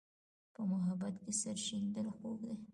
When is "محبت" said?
0.71-1.13